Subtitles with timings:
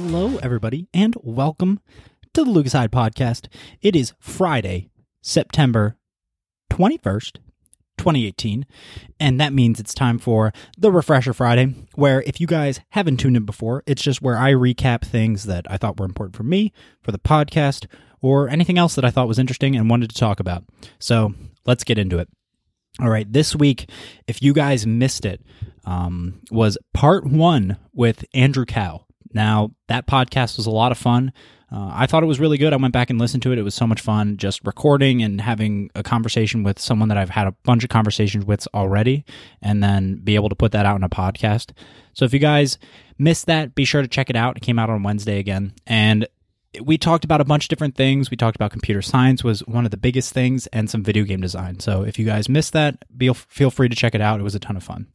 [0.00, 1.80] Hello, everybody, and welcome
[2.32, 3.48] to the Lucas Podcast.
[3.82, 4.90] It is Friday,
[5.22, 5.96] September
[6.70, 7.38] 21st,
[7.98, 8.64] 2018,
[9.18, 13.36] and that means it's time for the Refresher Friday, where if you guys haven't tuned
[13.36, 16.72] in before, it's just where I recap things that I thought were important for me,
[17.02, 17.86] for the podcast,
[18.20, 20.62] or anything else that I thought was interesting and wanted to talk about.
[21.00, 21.34] So
[21.66, 22.28] let's get into it.
[23.00, 23.90] All right, this week,
[24.28, 25.42] if you guys missed it,
[25.84, 29.04] um, was part one with Andrew Cow.
[29.32, 31.32] Now, that podcast was a lot of fun.
[31.70, 32.72] Uh, I thought it was really good.
[32.72, 33.58] I went back and listened to it.
[33.58, 37.28] It was so much fun just recording and having a conversation with someone that I've
[37.28, 39.24] had a bunch of conversations with already,
[39.60, 41.72] and then be able to put that out in a podcast.
[42.14, 42.78] So if you guys
[43.18, 44.56] missed that, be sure to check it out.
[44.56, 45.74] It came out on Wednesday again.
[45.86, 46.26] And
[46.82, 48.30] we talked about a bunch of different things.
[48.30, 51.40] We talked about computer science was one of the biggest things and some video game
[51.40, 51.80] design.
[51.80, 53.04] So if you guys missed that,
[53.48, 54.40] feel free to check it out.
[54.40, 55.06] It was a ton of fun.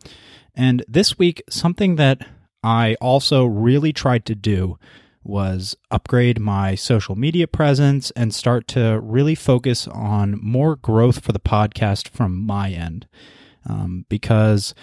[0.56, 2.28] And this week, something that
[2.64, 4.78] I also really tried to do
[5.24, 11.32] was upgrade my social media presence and start to really focus on more growth for
[11.32, 13.08] the podcast from my end.
[13.66, 14.76] Um, because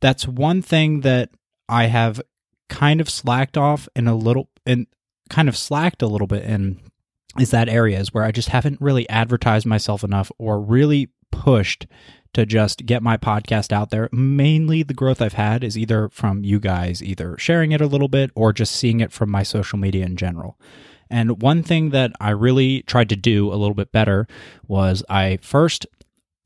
[0.00, 1.30] that's one thing that
[1.68, 2.20] I have
[2.68, 4.86] kind of slacked off in a little and
[5.30, 6.80] kind of slacked a little bit in
[7.38, 11.86] is that areas where I just haven't really advertised myself enough or really pushed
[12.34, 14.08] to just get my podcast out there.
[14.12, 18.08] Mainly the growth I've had is either from you guys either sharing it a little
[18.08, 20.58] bit or just seeing it from my social media in general.
[21.10, 24.26] And one thing that I really tried to do a little bit better
[24.66, 25.86] was I first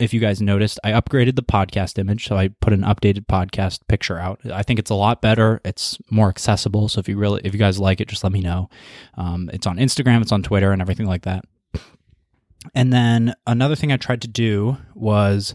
[0.03, 2.27] if you guys noticed, I upgraded the podcast image.
[2.27, 4.41] So I put an updated podcast picture out.
[4.53, 5.61] I think it's a lot better.
[5.65, 6.89] It's more accessible.
[6.89, 8.69] So if you really, if you guys like it, just let me know.
[9.15, 11.45] Um, it's on Instagram, it's on Twitter, and everything like that.
[12.75, 15.55] And then another thing I tried to do was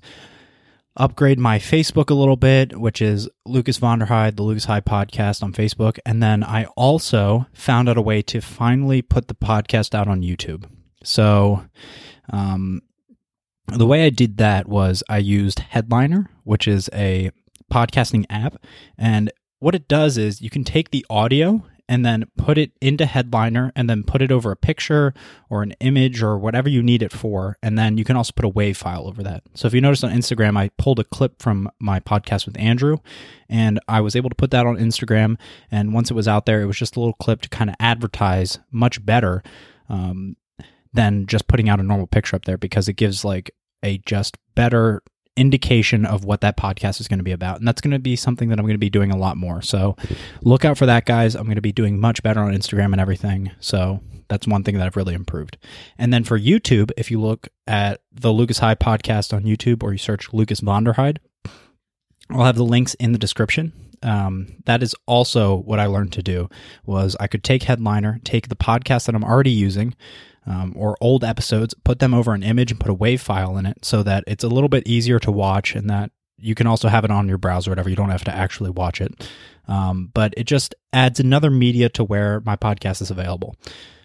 [0.97, 5.53] upgrade my Facebook a little bit, which is Lucas Vonderheide, the Lucas Heyde podcast on
[5.53, 6.00] Facebook.
[6.06, 10.22] And then I also found out a way to finally put the podcast out on
[10.22, 10.66] YouTube.
[11.03, 11.63] So,
[12.31, 12.81] um,
[13.68, 17.31] the way I did that was I used Headliner, which is a
[17.72, 18.56] podcasting app.
[18.97, 23.06] And what it does is you can take the audio and then put it into
[23.06, 25.14] Headliner and then put it over a picture
[25.50, 27.58] or an image or whatever you need it for.
[27.64, 29.44] And then you can also put a WAV file over that.
[29.53, 32.98] So if you notice on Instagram, I pulled a clip from my podcast with Andrew
[33.48, 35.38] and I was able to put that on Instagram.
[35.72, 37.75] And once it was out there, it was just a little clip to kind of
[37.80, 39.44] advertise much better.
[39.90, 40.36] Um,
[40.94, 43.52] than just putting out a normal picture up there because it gives like
[43.84, 45.04] a just better
[45.38, 47.59] indication of what that podcast is going to be about.
[47.59, 49.62] And that's going to be something that I'm going to be doing a lot more.
[49.62, 49.96] So
[50.42, 51.36] look out for that, guys.
[51.36, 53.52] I'm going to be doing much better on Instagram and everything.
[53.59, 55.58] So that's one thing that I've really improved.
[55.98, 59.92] And then for YouTube, if you look at the Lucas Heyde podcast on YouTube or
[59.92, 61.18] you search Lucas Vonderheide,
[62.30, 63.72] I'll have the links in the description.
[64.04, 66.50] Um, that is also what I learned to do
[66.86, 69.96] was I could take Headliner, take the podcast that I'm already using,
[70.47, 73.66] um, or old episodes, put them over an image and put a WAV file in
[73.66, 76.88] it so that it's a little bit easier to watch and that you can also
[76.88, 77.90] have it on your browser, whatever.
[77.90, 79.30] You don't have to actually watch it.
[79.68, 83.56] Um, but it just adds another media to where my podcast is available.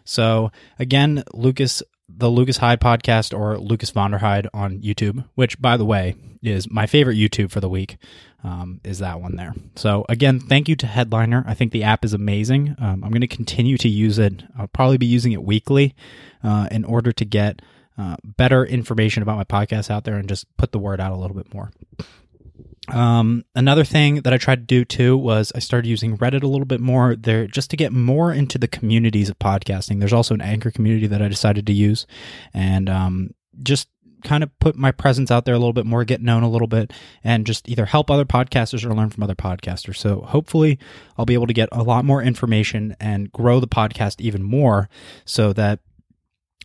[0.05, 5.85] So again, Lucas, the Lucas Heyde podcast or Lucas Vonderheide on YouTube, which by the
[5.85, 7.97] way is my favorite YouTube for the week,
[8.45, 9.55] um, is that one there.
[9.77, 11.45] So again, thank you to Headliner.
[11.47, 12.75] I think the app is amazing.
[12.79, 14.43] Um, I'm going to continue to use it.
[14.59, 15.95] I'll probably be using it weekly
[16.43, 17.63] uh, in order to get
[17.97, 21.17] uh, better information about my podcast out there and just put the word out a
[21.17, 21.71] little bit more.
[22.89, 26.49] Um, another thing that I tried to do too was I started using Reddit a
[26.49, 30.01] little bit more there just to get more into the communities of podcasting.
[30.01, 32.07] There's also an anchor community that I decided to use
[32.53, 33.89] and um, just
[34.25, 36.67] kind of put my presence out there a little bit more, get known a little
[36.67, 36.93] bit,
[37.23, 39.97] and just either help other podcasters or learn from other podcasters.
[39.97, 40.79] So hopefully,
[41.17, 44.89] I'll be able to get a lot more information and grow the podcast even more
[45.25, 45.81] so that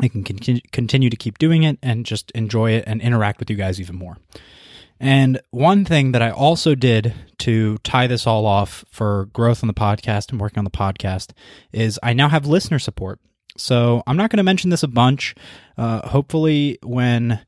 [0.01, 3.55] I can continue to keep doing it and just enjoy it and interact with you
[3.55, 4.17] guys even more.
[4.99, 9.67] And one thing that I also did to tie this all off for growth on
[9.67, 11.31] the podcast and working on the podcast
[11.71, 13.19] is I now have listener support.
[13.57, 15.35] So I'm not going to mention this a bunch.
[15.77, 17.39] Uh, hopefully, when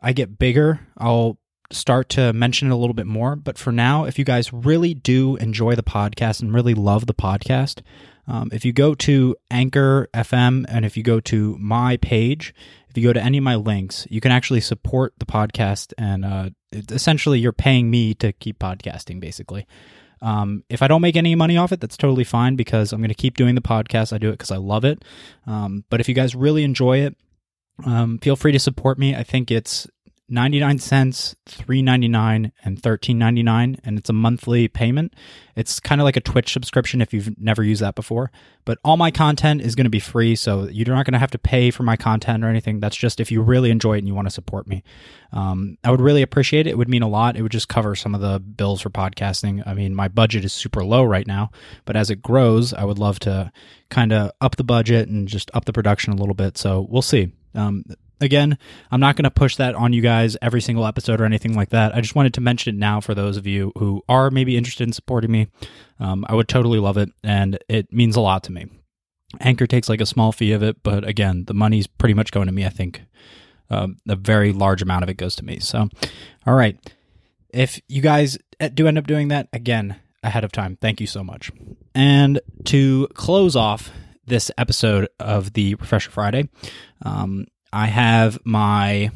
[0.00, 1.38] I get bigger, I'll
[1.70, 3.36] start to mention it a little bit more.
[3.36, 7.14] But for now, if you guys really do enjoy the podcast and really love the
[7.14, 7.80] podcast,
[8.26, 12.54] um, if you go to Anchor FM and if you go to my page,
[12.88, 15.92] if you go to any of my links, you can actually support the podcast.
[15.98, 19.66] And uh, essentially, you're paying me to keep podcasting, basically.
[20.22, 23.08] Um, if I don't make any money off it, that's totally fine because I'm going
[23.08, 24.12] to keep doing the podcast.
[24.12, 25.04] I do it because I love it.
[25.46, 27.16] Um, but if you guys really enjoy it,
[27.84, 29.14] um, feel free to support me.
[29.14, 29.86] I think it's
[30.28, 35.14] 99 cents, 3.99 and 13.99 and it's a monthly payment.
[35.54, 38.30] It's kind of like a Twitch subscription if you've never used that before.
[38.64, 41.30] But all my content is going to be free, so you're not going to have
[41.32, 42.80] to pay for my content or anything.
[42.80, 44.82] That's just if you really enjoy it and you want to support me.
[45.32, 46.70] Um, I would really appreciate it.
[46.70, 47.36] It would mean a lot.
[47.36, 49.62] It would just cover some of the bills for podcasting.
[49.66, 51.50] I mean, my budget is super low right now,
[51.84, 53.52] but as it grows, I would love to
[53.90, 56.56] kind of up the budget and just up the production a little bit.
[56.56, 57.32] So we'll see.
[57.54, 57.84] Um,
[58.20, 58.58] again,
[58.90, 61.70] I'm not going to push that on you guys every single episode or anything like
[61.70, 61.94] that.
[61.94, 64.86] I just wanted to mention it now for those of you who are maybe interested
[64.86, 65.48] in supporting me.
[66.00, 68.66] Um, I would totally love it, and it means a lot to me.
[69.40, 72.46] Anchor takes like a small fee of it, but again, the money's pretty much going
[72.46, 72.64] to me.
[72.64, 73.02] I think
[73.70, 75.58] um, a very large amount of it goes to me.
[75.58, 75.88] So,
[76.46, 76.78] all right.
[77.50, 78.36] If you guys
[78.74, 81.52] do end up doing that, again, ahead of time, thank you so much.
[81.94, 83.92] And to close off
[84.26, 86.48] this episode of the Refresher Friday,
[87.02, 89.10] um, I have my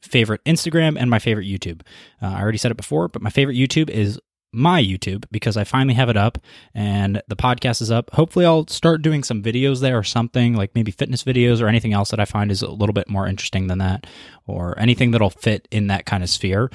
[0.00, 1.82] favorite Instagram and my favorite YouTube.
[2.22, 4.18] Uh, I already said it before, but my favorite YouTube is
[4.50, 6.38] my YouTube because I finally have it up
[6.74, 8.08] and the podcast is up.
[8.14, 11.92] Hopefully, I'll start doing some videos there or something like maybe fitness videos or anything
[11.92, 14.06] else that I find is a little bit more interesting than that
[14.46, 16.70] or anything that'll fit in that kind of sphere.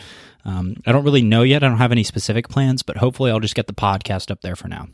[0.46, 1.64] Um, I don't really know yet.
[1.64, 4.56] I don't have any specific plans, but hopefully, I'll just get the podcast up there
[4.56, 4.88] for now.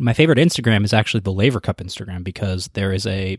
[0.00, 3.38] My favorite Instagram is actually the Laver Cup Instagram because there is a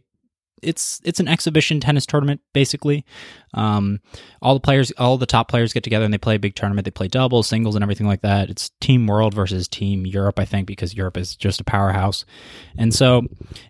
[0.62, 3.06] it's it's an exhibition tennis tournament basically.
[3.54, 4.00] Um,
[4.42, 6.86] all the players, all the top players get together and they play a big tournament.
[6.86, 8.50] They play doubles, singles, and everything like that.
[8.50, 12.25] It's Team World versus Team Europe, I think, because Europe is just a powerhouse.
[12.78, 13.24] And so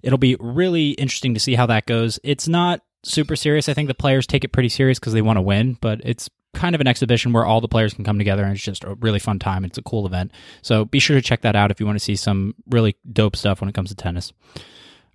[0.03, 2.19] it'll be really interesting to see how that goes.
[2.23, 3.69] It's not super serious.
[3.69, 6.29] I think the players take it pretty serious because they want to win, but it's
[6.53, 8.95] kind of an exhibition where all the players can come together and it's just a
[8.95, 9.63] really fun time.
[9.63, 10.31] It's a cool event.
[10.61, 13.35] So be sure to check that out if you want to see some really dope
[13.35, 14.33] stuff when it comes to tennis.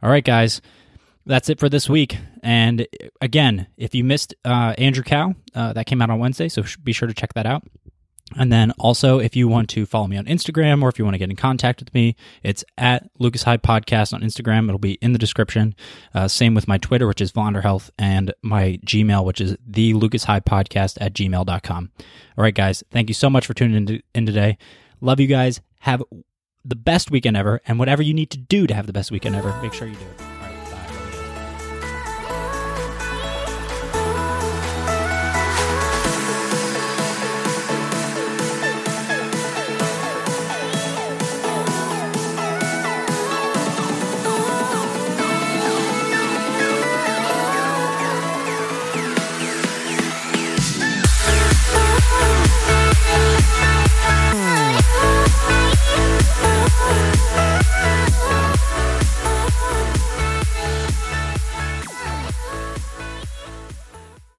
[0.03, 0.61] All right, guys
[1.27, 2.19] that's it for this week.
[2.43, 2.87] And
[3.21, 6.93] again, if you missed uh, Andrew Cow, uh, that came out on Wednesday, so be
[6.93, 7.65] sure to check that out.
[8.37, 11.15] And then also, if you want to follow me on Instagram or if you want
[11.15, 14.67] to get in contact with me, it's at Lucas Heyde Podcast on Instagram.
[14.67, 15.77] It'll be in the description.
[16.13, 20.25] Uh, same with my Twitter, which is Vonderhealth, and my Gmail, which is the Lucas
[20.25, 21.91] Heyde Podcast at gmail.com.
[21.99, 24.59] All right, guys, thank you so much for tuning in, in today.
[25.01, 25.61] Love you guys.
[25.81, 26.03] Have
[26.65, 27.61] the best weekend ever.
[27.69, 29.95] And whatever you need to do to have the best weekend ever, make sure you
[29.95, 30.36] do it.